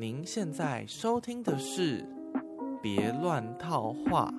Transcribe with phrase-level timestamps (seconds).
[0.00, 2.02] 您现在收听的是
[2.80, 4.30] 《别乱套话》。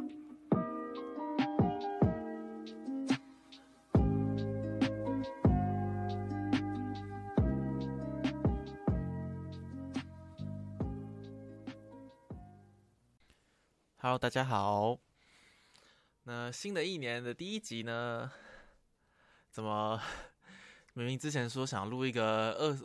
[13.97, 14.97] Hello，大家好。
[16.23, 18.31] 那新的一年的第一集呢？
[19.51, 20.01] 怎么
[20.93, 22.77] 明明之前说想录一个二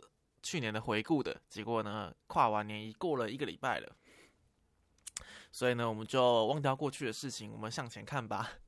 [0.45, 3.95] 去年的回顾的，结果呢，跨完年已过了一个礼拜了。
[5.51, 8.59] 所以呢，我们就忘掉过去的事情，我们向前看吧。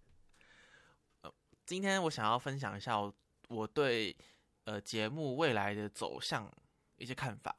[1.21, 1.31] 呃，
[1.67, 3.13] 今天我想要分享一下我
[3.49, 4.17] 我对
[4.63, 6.51] 呃节目未来的走向
[6.95, 7.55] 一些看法。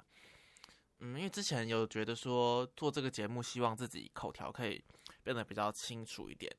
[0.98, 4.84] 嗯，因为之前有觉得说做这个节目，希望自己口条可以
[5.22, 6.52] 变得比较清楚一点，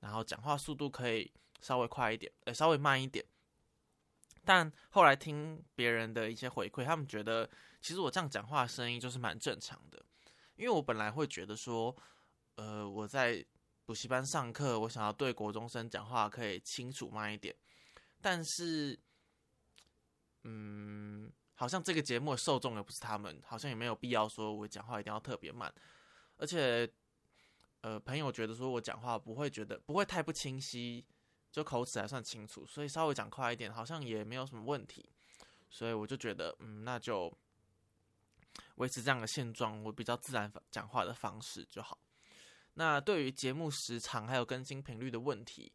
[0.00, 3.24] 然后讲话速度可以稍微快一点，呃，稍微慢一点。
[4.44, 7.48] 但后来听别人的一些回馈，他们觉得
[7.80, 10.04] 其实我这样讲话声音就是蛮正常的。
[10.56, 11.94] 因为我本来会觉得说，
[12.56, 13.44] 呃，我在
[13.84, 17.54] 补习班上课，我想要对国中生讲话可以清楚慢一点，
[18.20, 18.98] 但是，
[20.42, 21.32] 嗯。
[21.56, 25.72] 好像这个节目受众也不是他们，好像也没有必要说我讲话一定要特别慢，
[26.36, 26.86] 而且，
[27.80, 31.06] 呃，朋友觉得说我讲话不会觉得不会太不清晰，
[31.54, 35.08] 就口齿还算清楚，所以稍微讲快一点好像也没有什么问题，
[35.70, 37.32] 所以我就觉得，嗯，那就
[38.74, 41.96] 维持这样的现状，我比较自然讲话的方式就好。
[42.72, 45.72] 那对于节目时长还有更新频率的问题，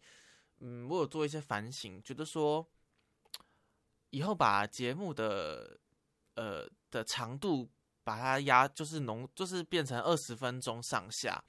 [0.58, 2.68] 嗯，我有做一些反省，觉得说。
[4.12, 5.80] 以后把节目的
[6.34, 7.70] 呃的长度
[8.04, 11.40] 把它压，就是浓，就是变成二十分钟上下，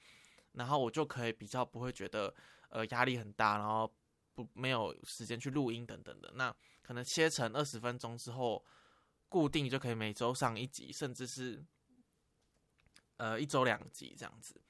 [0.51, 2.31] 然后我就可以比较不会觉得
[2.69, 3.91] 呃压力很大，然后
[4.33, 6.31] 不没有时间去录音等等的。
[6.35, 8.65] 那可能切成二十分钟之后，
[9.29, 11.63] 固定就可以每周上一集，甚至是
[13.17, 14.61] 呃一周两集这样子。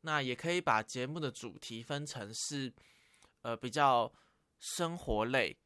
[0.00, 2.72] 那也可以把节目的主题分成是
[3.42, 4.12] 呃比较
[4.58, 5.56] 生活类。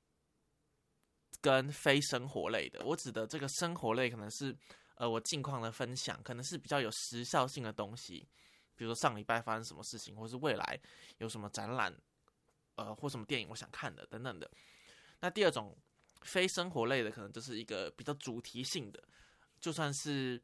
[1.42, 4.54] 跟非生活类的，我指的这个生活类可能是，
[4.96, 8.28] 呃，我近况的分享，可能是比较有时效性的东西，
[8.76, 10.78] 比如说上礼拜发生什么事情，或是未来
[11.16, 11.96] 有什么展览，
[12.76, 14.50] 呃，或什么电影我想看的等等的。
[15.20, 15.76] 那第二种
[16.22, 19.02] 非生活类的，可能就是一个比较主题性的，
[19.60, 20.42] 就算是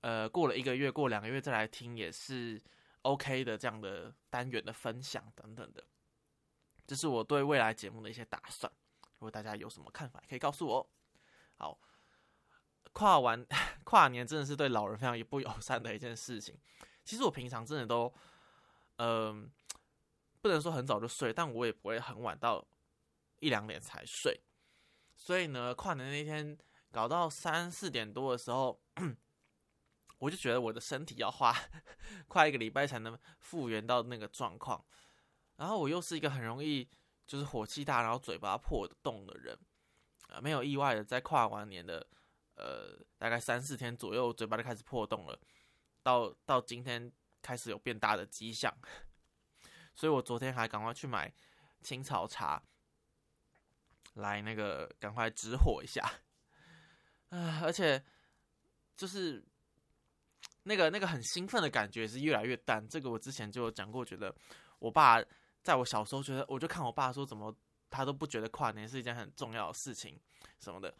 [0.00, 2.60] 呃过了一个月、过两个月再来听也是
[3.02, 5.84] OK 的这样的单元的分享等等的。
[6.86, 8.70] 这是我对未来节目的一些打算。
[9.14, 10.90] 如果大家有什么看法，可以告诉我。
[11.56, 11.78] 好，
[12.92, 13.46] 跨完
[13.84, 16.58] 跨年真的是对老人非常不友善的一件事情。
[17.04, 18.12] 其实我平常真的都，
[18.96, 19.50] 嗯，
[20.44, 22.62] 不能说很早就睡，但我也不会很晚到
[23.40, 24.38] 一两点才睡。
[25.16, 26.54] 所以呢，跨年那天
[26.92, 28.78] 搞到三四点多的时候，
[30.18, 31.56] 我就觉得我的身体要花
[32.28, 34.84] 快一个礼拜才能复原到那个状况。
[35.56, 36.86] 然后我又是一个很容易。
[37.26, 39.58] 就是火气大，然后嘴巴破洞的人，
[40.28, 42.06] 呃，没有意外的，在跨完年的
[42.54, 45.40] 呃大概三四天左右，嘴巴就开始破洞了，
[46.02, 48.70] 到到今天开始有变大的迹象，
[49.94, 51.32] 所以我昨天还赶快去买
[51.82, 52.62] 青草茶，
[54.14, 56.02] 来那个赶快止火一下，
[57.30, 58.02] 啊，而且
[58.96, 59.44] 就是
[60.64, 64.34] 那个那个很兴奋的感觉是越来越淡，这个我之前就有讲过，觉得
[64.78, 65.22] 我爸。
[65.64, 67.50] 在我小时候，觉得我就看我爸说怎么
[67.88, 70.20] 他都不觉得跨年是一件很重要的事情
[70.60, 70.94] 什么的，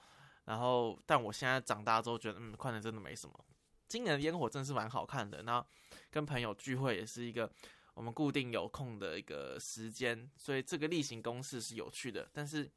[0.46, 3.44] 然后但我现在长大之后觉得，嗯，跨年真的没什么。
[3.86, 5.62] 今年的烟火真是蛮好看的，那
[6.10, 7.52] 跟朋友聚会也是一个
[7.94, 12.28] 我们固定有空的一个时间，所以这个例行公事是有趣的。
[12.32, 12.70] 但是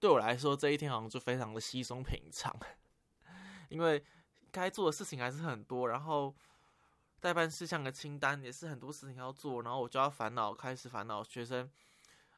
[0.00, 2.54] 对我来说，这一天好像就非常的稀松平常，
[3.70, 4.04] 因为
[4.50, 6.34] 该做的事情还是很多，然后。
[7.20, 11.70] 代办事项的清单也是很多事情要做，然后我就要烦恼，开始烦恼学生，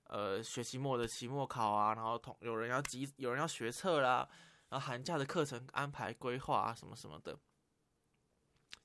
[0.04, 4.28] 呃，学期末的期末考啊，然后同有人要集，有人要学测啦，
[4.68, 7.36] 然后寒假的课程安排规划啊，什么什么的，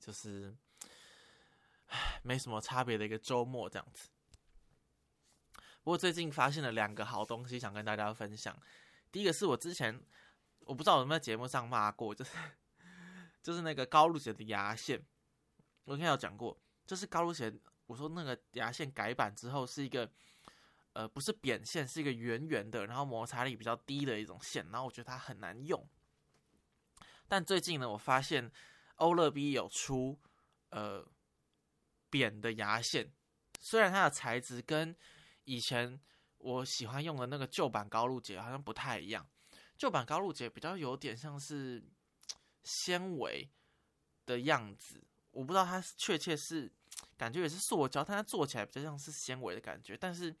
[0.00, 0.52] 就是，
[2.22, 4.10] 没什么差别的一个周末这样子。
[5.82, 8.56] 不过最近发现了两个好东西，想跟大家分享。
[9.10, 10.00] 第一个是我之前
[10.60, 12.30] 我不知道有没有节目上骂过，就是
[13.42, 15.04] 就是那个高露洁的牙线。
[15.84, 16.56] 我应该有讲过，
[16.86, 17.52] 就是高露洁，
[17.86, 20.08] 我说那个牙线改版之后是一个，
[20.92, 25.84] 呃，不是扁线，是一个圆圆的，然后摩擦力比较低的一种线，然后我觉得它很难用。
[27.26, 28.48] 但最近呢，我发现
[28.96, 30.16] 欧乐 B 有出
[30.70, 31.04] 呃
[32.12, 33.10] 扁的牙线，
[33.58, 34.94] 虽然它的材质跟
[35.44, 35.98] 以前
[36.36, 39.26] 我喜欢用的那个旧版高露洁好像不太一样，
[39.78, 41.82] 旧版高露洁比较有点像是
[42.62, 43.48] 纤维。
[44.24, 46.70] 的样子，我不知道它确切是
[47.18, 49.96] 感觉也是塑胶，但它做起来比较像是纤维的感觉。
[49.96, 50.32] 但是，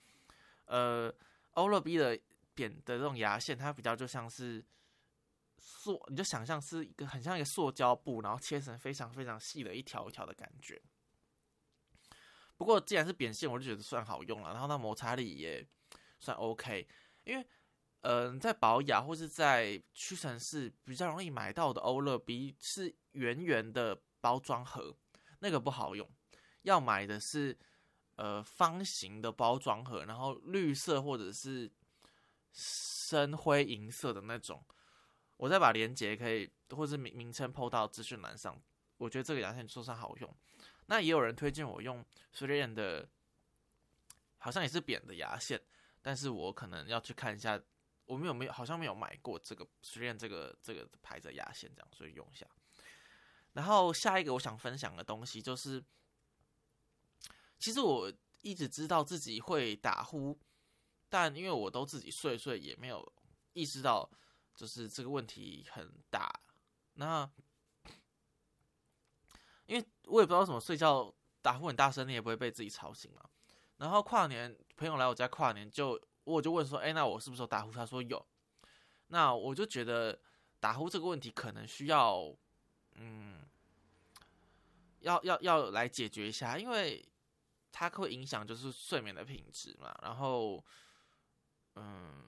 [0.66, 1.12] 呃，
[1.54, 2.16] 欧乐 B 的
[2.54, 4.64] 扁的这种牙线，它比较就像是
[5.58, 10.80] 塑，你就想象是一个很像一个塑胶布，然后切成非常非常细的一条一条的感觉。
[12.62, 15.66] 不过既然是扁线，我就觉得算好用了，然后那摩擦力也
[16.20, 16.86] 算 OK，
[17.24, 17.44] 因为。
[18.04, 24.92] 嗯，在保雅或是在屈臣氏比较容易买到的欧乐 B 是圆圆的包装盒，
[25.38, 26.10] 那个不好用。
[26.62, 27.56] 要买的是
[28.16, 31.70] 呃方形的包装盒，然后绿色或者是
[32.52, 34.60] 深灰银色的那种。
[35.36, 38.60] 我再把链接可以或者名名称 PO 到资讯栏上。
[38.96, 40.36] 我觉得这个牙线说上好用。
[40.86, 43.08] 那也有人推荐我用 s r i a n 的，
[44.38, 45.60] 好像也是扁的牙线，
[46.00, 47.60] 但是我可能要去看一下。
[48.04, 52.44] 我们有没有好像没有买过这个实验这个这个牌子的牙线这样，所以用一下。
[53.52, 55.82] 然后下一个我想分享的东西就是，
[57.58, 58.12] 其实我
[58.42, 60.38] 一直知道自己会打呼，
[61.08, 63.10] 但因为我都自己睡睡，也没有
[63.52, 64.10] 意识到
[64.54, 66.40] 就是这个问题很大。
[66.94, 67.30] 那
[69.66, 73.20] 因为我也不知道什么睡觉打呼很大声，你也不会被自己吵醒嘛。
[73.78, 76.00] 然后跨年朋友来我家跨年就。
[76.24, 77.72] 我就问说，哎，那我是不是有打呼？
[77.72, 78.24] 他说有。
[79.08, 80.16] 那我就觉得
[80.60, 82.32] 打呼这个问题可能需要，
[82.94, 83.40] 嗯，
[85.00, 87.04] 要要要来解决一下，因为
[87.72, 89.92] 它会影响就是睡眠的品质嘛。
[90.00, 90.64] 然后，
[91.74, 92.22] 嗯，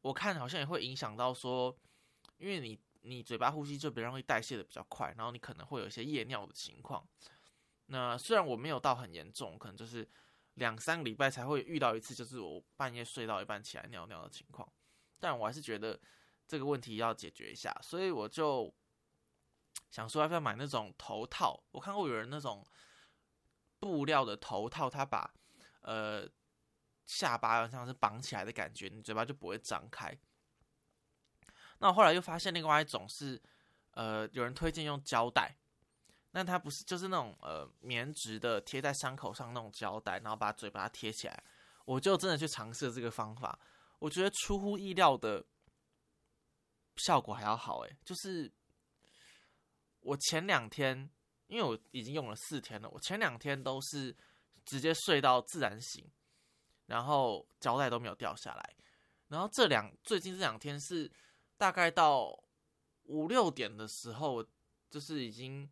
[0.00, 1.72] 我看好像也会影响到说，
[2.38, 7.06] 因为你你嘴巴呼吸就比较容易代谢的比较快，然后你可能会有一些夜尿的情况。
[7.86, 10.08] 那虽然我没有到很严重，可能就是。
[10.56, 14.70] 两三个礼拜才会遇到一次，就是我半夜睡到一半起来尿尿的情况，
[15.18, 15.98] 但我还是觉得
[16.46, 18.70] 这个问题要解决一下，所以我就
[19.90, 21.58] 想说要不要买那种头套。
[21.70, 22.62] 我看过有人那种
[23.78, 25.32] 布料的头套，它把
[25.80, 26.28] 呃
[27.06, 30.14] 下巴像是绑起来的感觉，你嘴巴就不会张开。
[31.82, 33.42] 那我后来又发现另外一种是，
[33.90, 35.52] 呃，有人推荐用胶带。
[36.30, 41.44] 那它不是就是那种呃棉质的贴在伤口上那种胶带，然后把嘴把它贴起来。
[41.84, 43.58] 我就真的去尝试这个方法，
[43.98, 45.44] 我觉得出乎意料的
[46.98, 47.96] 效果还要好诶。
[48.04, 48.50] 就是
[49.98, 51.10] 我前两天，
[51.48, 54.16] 因为我已经用了四天了，我前两天都是
[54.64, 56.08] 直接睡到自然醒，
[56.86, 58.74] 然后胶带都没有掉下来。
[59.26, 61.10] 然后这两最近这两天是
[61.62, 62.36] 大概到
[63.04, 64.44] 五六点的时候，
[64.90, 65.70] 就是已经。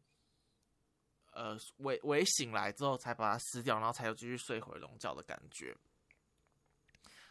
[1.32, 5.72] 呃，微微醒来之后才把它撕掉，然后才有继续睡回笼觉的感觉，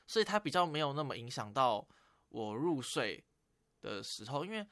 [0.08, 1.86] 所以它比较没有那么影响到
[2.30, 3.22] 我入睡
[3.82, 4.46] 的时候。
[4.46, 4.66] 因为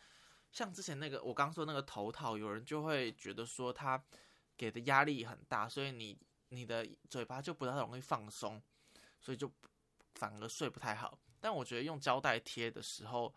[0.54, 4.02] 像之前那个我刚说那个头套，有人就会觉得说它
[4.56, 6.18] 给的压力很大，所以你
[6.48, 8.64] 你的嘴巴就不太容易放松，
[9.20, 9.52] 所以就
[10.16, 11.20] 反而睡不太好。
[11.42, 13.36] 但我觉得用胶带贴的时候，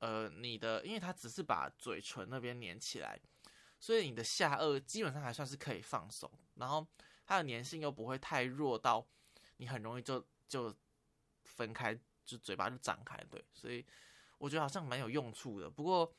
[0.00, 3.18] 呃，你的因为它只是把嘴唇那边粘起来。
[3.82, 6.86] 所以你的下颚基本上还算是可以放松，然后
[7.24, 9.02] 它的粘性又不会太弱到
[9.56, 10.76] 你很容易就就
[11.44, 13.16] 分开，就嘴巴就张开。
[13.30, 13.82] 对，所以
[14.36, 15.70] 我觉得好像蛮有用处的。
[15.70, 16.14] 不过，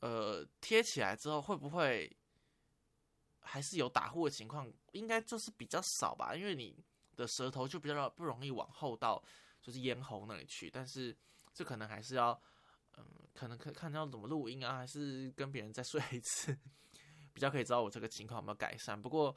[0.00, 2.10] 呃，贴起来之后会不会
[3.38, 4.68] 还是有打呼的情况？
[4.90, 6.76] 应该就是比较少吧，因为你
[7.14, 9.22] 的舌头就比较不容易往后到
[9.60, 10.68] 就是咽喉那里去。
[10.68, 11.16] 但是
[11.54, 12.42] 这可能还是要。
[12.98, 16.56] 嗯，可能可看要怎么录音啊，还是跟别人再睡一次，
[17.32, 19.00] 比较可以知道我这个情况有没有改善。
[19.00, 19.34] 不过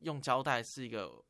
[0.00, 1.24] 用胶带是一个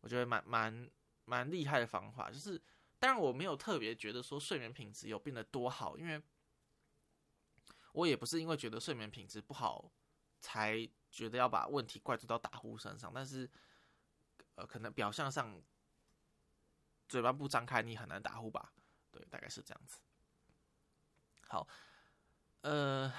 [0.00, 0.90] 我觉得蛮蛮
[1.24, 2.60] 蛮厉害的方法，就是
[2.98, 6.22] 当然我没有特别觉得说睡眠品质有变得多好，因为
[7.92, 9.90] 我也不是因为觉得睡眠品质不好
[10.40, 13.48] 才觉得要把问题怪罪到打呼身上，但是
[14.54, 15.62] 呃，可能表象上
[17.08, 18.72] 嘴巴不张开，你很难打呼吧。
[19.12, 20.00] 对，大概是这样子。
[21.48, 21.68] 好，
[22.62, 23.12] 呃，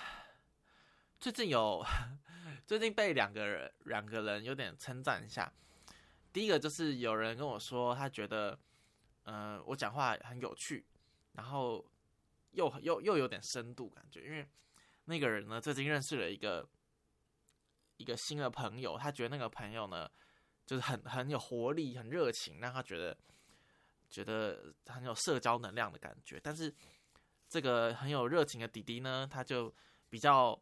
[1.20, 1.86] 最近有
[2.66, 5.54] 最近被两个人两个人有点称赞一下。
[6.34, 8.60] 第一个就是有人跟我说，他觉得，
[9.22, 10.84] 呃，我讲话很有趣，
[11.34, 11.86] 然后
[12.52, 14.26] 又又又有点深度感觉。
[14.26, 14.50] 因为
[15.06, 16.68] 那个人呢，最近认识了一个
[17.98, 20.10] 一个新的朋友，他觉得那个朋友呢，
[20.66, 23.16] 就是很很有活力、很热情，让他觉得。
[24.14, 26.72] 觉得很有社交能量的感觉，但是
[27.50, 29.74] 这个很有热情的弟弟呢，他就
[30.08, 30.58] 比较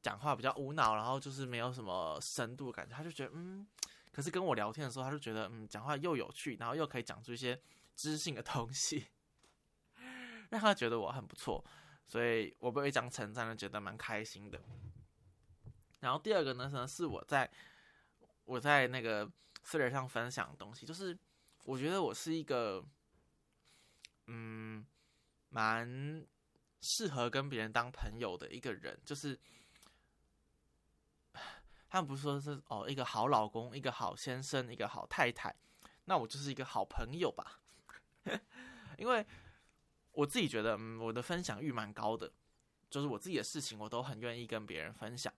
[0.00, 2.94] 讲话比较无脑，然后就是没有什么深度感觉。
[2.94, 3.66] 他就觉得嗯，
[4.12, 7.60] 可是跟我聊天的时候，他就觉得嗯，讲话又有趣，然后又可以讲出一些
[7.96, 9.08] 知性的东西，
[10.50, 11.64] 让他觉得我很不错。
[12.06, 14.62] 所以我被这样称赞了，觉得蛮开心的。
[15.98, 17.50] 然后第二个呢，是我在
[18.44, 19.28] 我在那个
[19.64, 21.18] Twitter 上分享的东西，就是
[21.66, 22.84] 我觉得我是一个
[24.26, 24.86] 嗯
[25.48, 26.24] 蛮
[26.80, 29.38] 适合跟别人当朋友的一个人，就是
[31.88, 35.54] 他们不是说是哦一个好老公、一个好先生、一个好太太，
[36.04, 37.60] 那我就是一个好朋友吧，
[38.96, 39.26] 因为。
[40.12, 42.32] 我自己觉得，嗯，我的分享欲蛮高的，
[42.88, 45.30] 就是我自己的事情，我都很愿意跟别人分享。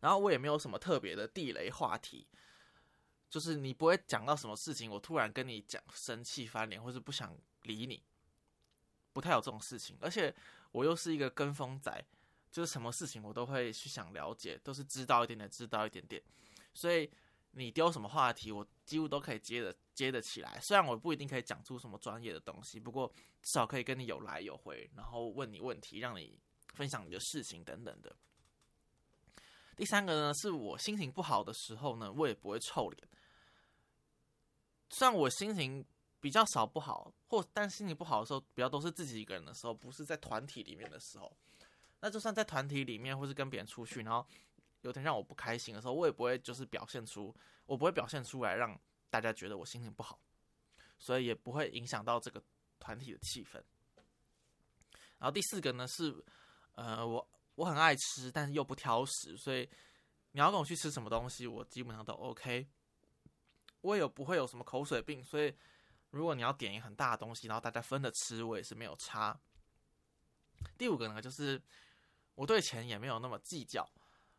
[0.00, 2.26] 然后我也没有什么特别的地雷话题，
[3.30, 8.02] 就是你不会讲到什么事情，我突然跟你讲生气翻脸，或是不想理你，
[9.12, 9.96] 不太有这种事情。
[10.00, 10.34] 而且
[10.72, 12.04] 我又是一个跟风仔，
[12.50, 16.22] 就是什么事情我都会去想了解，都是知道一点点，知道一点点，
[16.74, 17.10] 所以。
[17.52, 20.60] 你丢什么话题，我几乎都可以接的接得起来。
[20.60, 26.38] 虽然我不一定可以讲出什么专业的东西，不过至少可以跟你有来有回，然后问你问题，让你
[26.74, 28.14] 分享你的事情等等的。
[29.76, 33.08] 第三个呢，是我心情不好的时候呢，我也不会臭脸。
[34.90, 35.82] 虽然我心情
[36.20, 41.34] 比较少不好，或但心情不好的时候，比较都是自己一个人的时候，不是在团体里面的时候。
[42.00, 44.26] 那就算在团体里面，或是跟别人出去，然后。
[44.82, 48.80] 有点让我不开心的时候，我也不会就是表现出，我不会表现出来让
[49.10, 50.18] 大家觉得我心情不好，
[50.98, 52.42] 所以也不会影响到这个
[52.78, 53.62] 团体的气氛。
[55.18, 56.24] 然后第四个呢是，
[56.76, 59.68] 呃，我我很爱吃，但是又不挑食，所以
[60.32, 62.66] 你要跟我去吃什么东西，我基本上都 OK。
[63.80, 65.54] 我也有不会有什么口水病，所以
[66.10, 69.38] 如果你要点一很大的东西，然后大家分着吃，我也是没有差。
[70.76, 71.62] 第五个呢，就是
[72.34, 73.88] 我对钱也没有那么计较。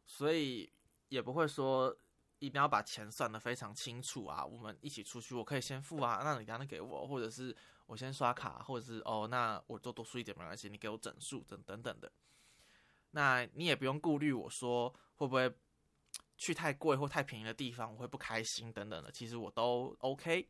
[0.04, 0.70] 所以
[1.08, 1.96] 也不会说
[2.40, 4.46] 一定要把钱算得非常清楚啊。
[4.46, 7.56] 我们一起出去，我可以先付啊，那你刚刚给我，或者是
[7.86, 12.12] 我先刷卡，或者是哦，那我就多输一点没关系，你给我整数等等等的。
[13.12, 15.50] 那你也不用顾虑我说会不会
[16.42, 19.12] 去太贵或太便宜的地方，我会不开心等等的。
[19.12, 20.50] 其实我都 OK。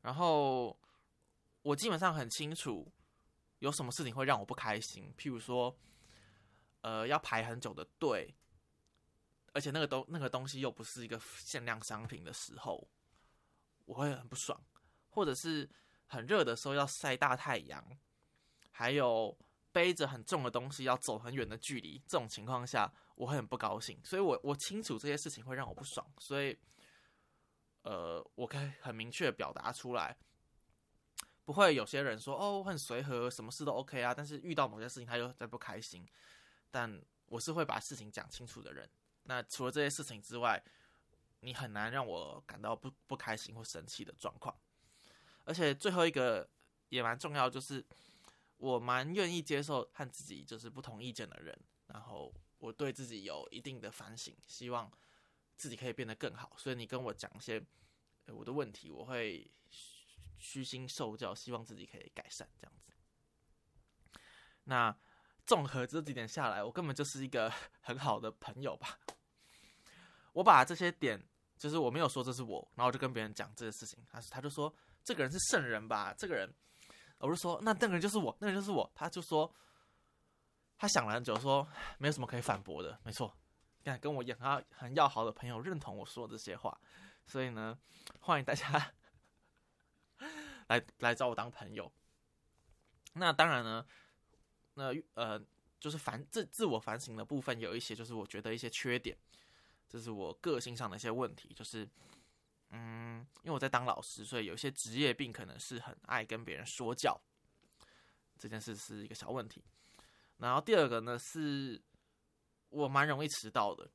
[0.00, 0.74] 然后
[1.62, 2.90] 我基本上很清楚
[3.58, 5.76] 有什么事情会让我不开心，譬如说。
[6.80, 8.32] 呃，要排很久的队，
[9.52, 12.88] 而且那个东那个东西又不是一个限量商品的时候，
[13.84, 14.56] 我会很不爽；
[15.10, 15.68] 或者是
[16.06, 17.84] 很热的时候要晒大太阳，
[18.70, 19.36] 还有
[19.72, 24.00] 背着很重的东西要走很远的距离，这种情况下我会很不高兴。
[24.04, 26.58] 所以我我清楚这些事情会让我不爽，所以
[27.82, 30.16] 呃，我可以很明确表达出来，
[31.44, 36.06] 不会有些人说哦，我很随和，什么事都 OK 啊，但是遇到某些事情他又在不开心。
[36.70, 38.88] 但我是会把事情讲清楚的人。
[39.22, 40.62] 那除了这些事情之外，
[41.40, 44.54] 你很难让我感到不不开心或生气的状况。
[45.44, 46.46] 而且最后一个
[46.90, 47.82] 也蛮重要，就是
[48.58, 51.58] 我蛮愿意接受和自己就是不同意见的人。
[51.86, 54.92] 然后我对自己有一定的反省，希望
[55.56, 56.52] 自己可以变得更好。
[56.56, 57.60] 所以你跟我讲一些
[58.26, 59.50] 我的问题，我会
[60.38, 62.92] 虚心受教，希望自己可以改善这样子。
[64.64, 64.96] 那。
[65.46, 67.50] 综合这几点下来，我根本就是一个
[67.80, 69.00] 很好的朋友吧。
[70.34, 71.18] 我把这些点，
[71.56, 74.70] 就是我没有说这是我，然后我就跟别人讲这些事情，他他就说
[75.02, 76.14] 这个人是圣人吧？
[76.18, 76.54] 这个人，
[77.18, 78.90] 我就说那那个人就是我，那个人就是我。
[78.94, 79.52] 他就说
[80.76, 81.66] 他想了很久，说
[81.98, 83.32] 没有什么可以反驳的，没错。
[83.84, 86.78] 看跟我很好很要好的朋友认同我说这些话，
[87.26, 87.78] 所以呢，
[88.20, 88.92] 欢迎大家
[90.66, 91.90] 来来找我当朋友。
[93.14, 93.86] 那当然呢。
[94.80, 95.44] 那呃，
[95.80, 99.18] 就是反自自我反省的部分有一些，就是我觉得一些缺点，
[99.88, 101.84] 这是我个性上的一些问题，就是
[102.70, 107.20] 嗯，因为我在当老师，所以有些职业病可能是很爱跟别人说教，
[108.38, 109.64] 这件事是一个小问题。
[110.36, 111.80] 然后第二个呢，是
[112.68, 113.90] 我蛮容易迟到的，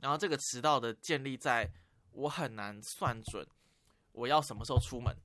[0.00, 1.70] 然后这个迟到的建立在
[2.12, 3.46] 我很难算准
[4.12, 5.16] 我要什么时候出门，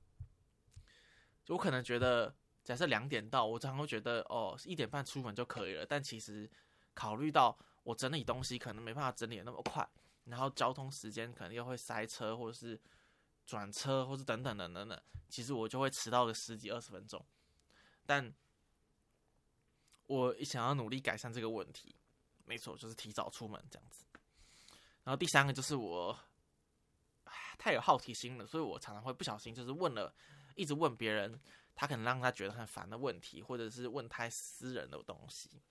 [1.47, 2.35] 我可能觉得。
[2.63, 5.85] 假设两点到，我常常会觉得哦，一点半出门就可以了。
[5.85, 6.51] 但其实
[6.93, 9.89] 考虑到我整理东西可能没办法整理的那么快，
[10.27, 12.79] 然后交通时间可能又会塞车，或者是
[13.45, 17.25] 转车，或是等等等等等，其实我就会迟到个十几二十分钟。
[18.05, 18.33] 但
[20.05, 21.95] 我想要努力改善这个问题，
[22.45, 24.05] 没错，就是提早出门这样子。
[25.03, 26.17] 然后第三个就是我
[27.57, 30.13] 太有好奇心了，所以我常常会不小心就是问了，
[30.55, 31.39] 一直问别人。
[31.79, 35.61] 他可能让他觉得很烦的问题，或者是问太私人的东西，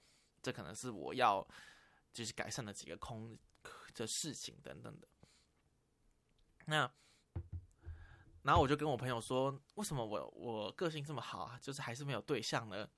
[0.40, 1.44] 这可能是我要
[2.12, 3.36] 就是改善的几个空
[3.96, 5.08] 的事情等等的。
[6.66, 6.90] 那，
[8.42, 12.88] 然后我就跟我朋友说，为什么我我个性这么好啊，就是还是没有对象呢？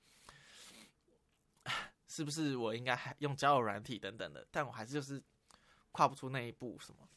[2.07, 4.47] 是不是我应该还用交友软体等等的？
[4.51, 5.21] 但我还是就是
[5.91, 7.07] 跨不出那一步什么。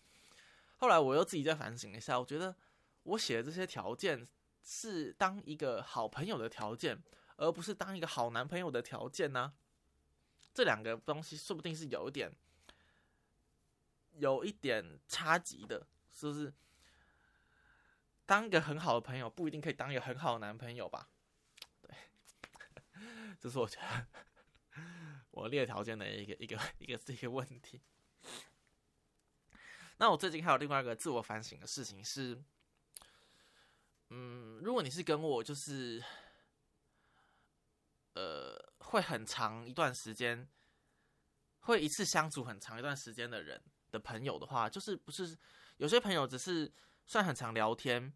[0.76, 2.54] 后来我又自己再反省一下，我觉得
[3.04, 4.26] 我写的这些条件
[4.62, 7.02] 是当一个好朋友的条件，
[7.36, 9.54] 而不是当一个好男朋友的条件呢。
[10.52, 12.30] 这两个东西说不定是有一点，
[14.12, 16.52] 有一点差级的，是不是？
[18.24, 21.08] 当一个很好的朋友不一定可以当一个很好的男朋友吧？
[21.80, 21.90] 对，
[23.38, 24.06] 这是我觉得
[25.32, 27.82] 我列条件的一个一个一个一个问题。
[29.98, 32.42] 那我最近还有另外一个自我反省的事情是，
[34.08, 36.02] 嗯，如果你是跟我就是，
[38.14, 40.48] 呃，会很长一段时间，
[41.60, 45.38] 会一次相处很长一段时间的人的朋友的话，就是不是
[45.76, 46.72] 有些朋友只是
[47.06, 48.12] 算很常聊天，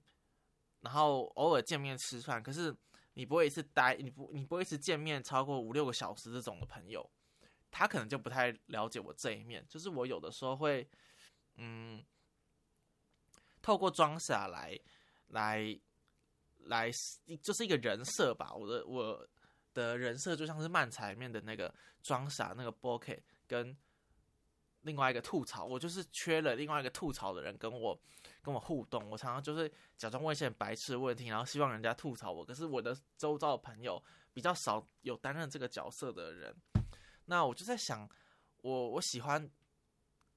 [0.81, 2.75] 然后偶尔见面吃饭，可是
[3.15, 7.09] 你不会一次待，你不你不会一次见面超过五六个小时这种的朋友，
[7.71, 10.89] 他可能就不太了解我这一面，就是我有的时候会。
[11.59, 12.05] 嗯，
[13.63, 14.79] 透过装傻来，
[15.29, 15.81] 来，
[16.65, 16.91] 来，
[17.41, 18.53] 就是一个人设吧。
[18.53, 19.27] 我的我
[19.73, 23.75] 的人设就像是漫才里面的那个装傻那个 b o k 跟
[24.87, 25.67] 另外一个吐槽。
[25.67, 27.99] 我就是缺了另外一个吐槽的人跟我
[28.41, 29.11] 跟我互动。
[29.11, 32.43] 我常常就是假装问一些白痴的问题，然后希望人家吐槽我。
[32.43, 34.03] 可是我的周遭的朋友
[34.33, 36.57] 比较少有担任这个角色的人。
[37.27, 38.09] 那我就在想，
[38.63, 39.51] 我我喜欢。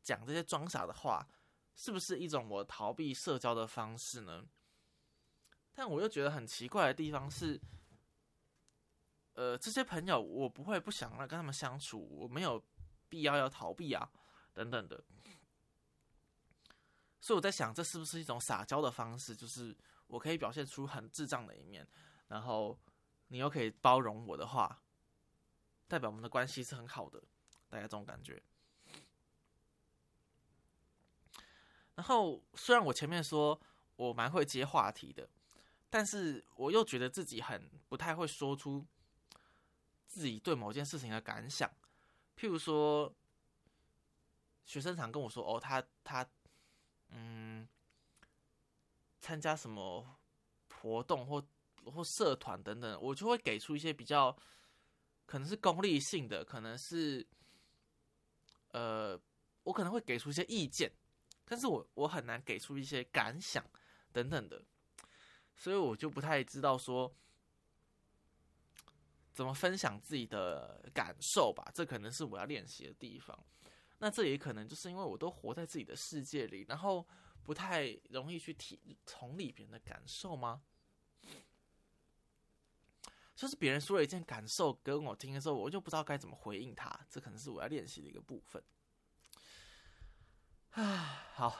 [0.01, 1.27] 讲这些装傻的话，
[1.75, 4.43] 是不是一种我逃避社交的方式呢？
[5.73, 7.59] 但我又觉得很奇怪的地方是，
[9.33, 12.63] 呃，这些朋友我不会不想跟他们相处，我没有
[13.07, 14.09] 必要要逃避啊，
[14.59, 15.01] 等等的。
[17.21, 19.33] 所以我在想，这是不是一种撒娇的方式？
[19.33, 19.73] 就是
[20.07, 21.87] 我可以表现出很智障的一面，
[22.27, 22.77] 然后
[23.29, 24.81] 你又可以包容我的话，
[25.87, 27.23] 代表我们的关系是很好的，
[27.69, 28.43] 大概这种感觉。
[31.95, 33.57] 然后，虽然我前面说
[33.95, 35.29] 我蛮会接话题的，
[35.89, 38.85] 但是我又觉得自己很不太会说出
[40.05, 41.69] 自己对某件事情的感想。
[42.37, 43.13] 譬如说，
[44.69, 46.23] 学生常跟我说：“哦，他他
[47.07, 47.67] 嗯，
[49.19, 50.05] 参加什么
[50.69, 51.43] 活动或
[51.85, 54.37] 或社团等等，我就会给出一些比较
[55.25, 57.27] 可能是功利性的，可能是
[58.67, 59.19] 呃，
[59.63, 60.91] 我可能会给出一些意见。”
[61.45, 63.65] 但是我我很难给出一些感想
[64.11, 64.63] 等等的，
[65.55, 67.11] 所以我就不太知道说
[69.33, 71.71] 怎么分享自己的感受吧。
[71.73, 73.43] 这可能是我要练习的地方。
[73.99, 77.07] 那这也可能就是因为我都活在自己的世界里，然后
[77.43, 80.61] 不太容易去体同理别人的感受吗？
[83.35, 86.99] 就是别人说了一件感受跟我听的时候，我就不知道该怎么回应他。
[87.09, 88.61] 这可能是我要练习的一个部分。
[90.71, 91.57] 啊，好，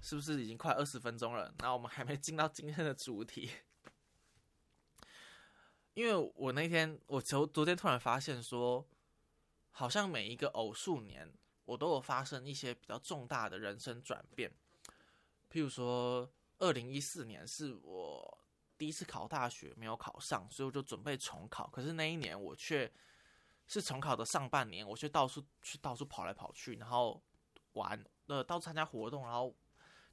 [0.00, 1.52] 是不是已经快二十分钟了？
[1.58, 3.50] 那我们还没进到今天的主题，
[5.94, 8.86] 因为我那天我昨昨天突然发现说，
[9.78, 11.30] 好像每一个偶数年，
[11.66, 14.50] 我都有发生一些比较重大的人生转变。
[15.50, 18.38] 譬如说，二零一四年是我
[18.78, 21.66] 第一次考大学，没有考上，所以我就准备重考。
[21.68, 22.90] 可是那一年我却
[23.66, 27.22] 是重考的上半年，我却到处去到处跑来跑去，然后。
[27.76, 29.54] 玩，呃，到处参加活动，然后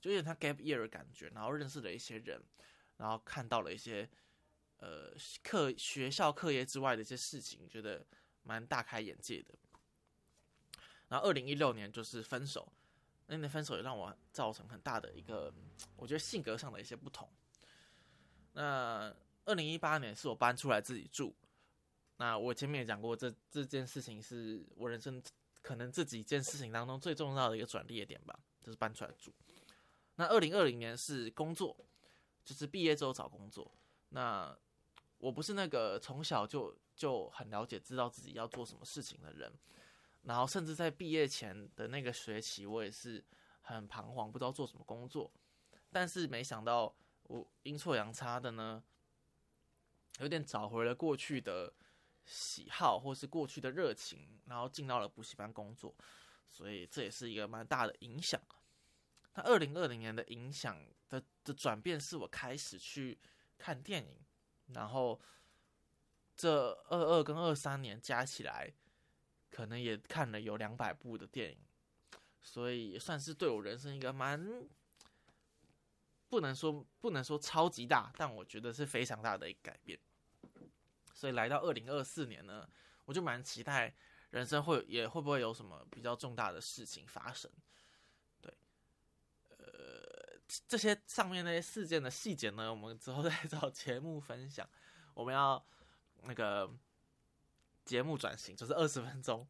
[0.02, 2.43] 就有点像 gap year 的感觉，然后认识了一些人，
[2.97, 4.10] 然后看到了一些，
[4.80, 8.06] 呃，课学校课业之外的一些事情，觉得
[8.43, 9.53] 蛮大开眼界的。
[11.08, 12.71] 然后二零一六年就是分手，
[13.27, 15.53] 那年分手也让我造成很大的一个，
[15.95, 17.29] 我觉得性格上的一些不同。
[18.53, 19.13] 那
[19.45, 21.36] 二零一八年是我搬出来自己住，
[22.17, 25.21] 那我前面也讲过，这这件事情是我人生。
[25.62, 29.34] 可能这几件事情当中最重要的一个转捩点吧，就是搬出来住。
[30.15, 31.73] 那二零二零年是工作，
[32.43, 33.71] 就是毕业之后找工作。
[34.10, 34.53] 那
[35.19, 39.51] 我不是那个从小就就很了解、知道自己要做什么事情的人，
[40.23, 43.23] 然后甚至在毕业前的那个学期，我也是
[43.62, 45.32] 很彷徨，不知道做什么工作。
[45.91, 48.84] 但是没想到我阴错阳差的呢，
[50.19, 51.73] 有点找回了过去的。
[52.25, 55.93] 喜好或是过去的热情，然后进到了补习班工作，
[56.47, 58.41] 所以这也是一个蛮大的影响。
[59.34, 63.19] 那二零二零年的影响的的转变，是我开始去
[63.58, 64.17] 看电影，
[64.67, 65.19] 然后
[66.35, 68.73] 这二二跟二三年加起来，
[69.51, 71.57] 可能也看了有两百部的电影，
[72.41, 74.67] 所以算是对我人生一个蛮
[76.29, 79.99] 不能说不能说超级大，但我觉得是非常大的一个改变。
[81.13, 82.67] 所以来到二零二四年呢，
[83.05, 83.93] 我就蛮期待
[84.31, 87.49] 人生会也会不会有什么比较重大的事情发生。
[88.41, 88.51] 对，
[89.49, 94.67] 呃，这些上面那些事件的细节呢，我们之后再找节目分享。
[95.13, 95.63] 我们要
[96.23, 96.71] 那个
[97.86, 99.47] 节目转型，就是二十分钟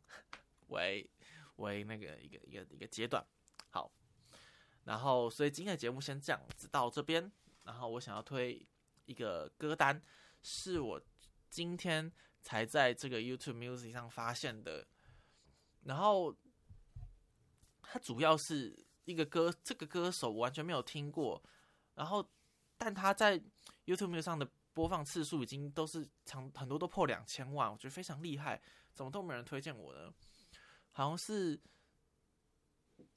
[0.67, 1.09] 为
[1.57, 3.25] 为那个一个一个一个阶段。
[3.69, 3.91] 好，
[4.83, 7.31] 然后所以今天的节目先这样子到这边。
[7.63, 8.67] 然后我想要推
[9.05, 10.01] 一个歌单，
[10.41, 11.01] 是我
[11.49, 14.85] 今天才在这个 YouTube Music 上发现的。
[15.83, 16.35] 然后
[17.81, 21.41] 它主要是一个歌，这个歌手我完全没有听过。
[21.95, 22.27] 然后，
[22.77, 23.39] 但他在
[23.85, 28.61] YouTube Music 上的播放次数已经都是长很多都破两千万，我觉得非常厉害。
[28.91, 30.13] 怎么都没人推荐我呢？
[30.91, 31.59] 好像是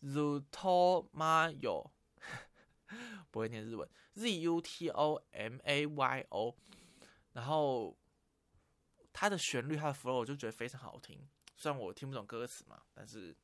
[0.02, 1.90] Zutomayo。
[3.32, 6.56] 不会念日文，Z U T O M A Y O，
[7.32, 7.98] 然后
[9.12, 11.28] 它的旋律、它的 flow 我就觉得非常好听。
[11.56, 13.36] 虽然我听不懂歌词嘛，但是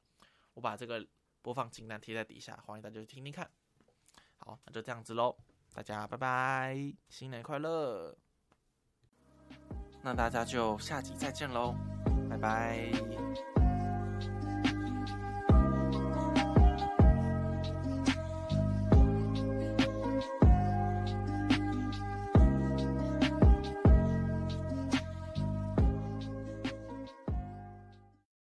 [0.55, 1.05] 我把这个
[1.43, 3.51] 播放清单贴在底下，欢迎大家去听听看。
[4.37, 5.37] 好，那就这样子喽，
[5.75, 8.15] 大家拜拜，新年快乐！
[10.03, 11.75] 那大家就下集再见喽，
[12.29, 13.52] 拜拜。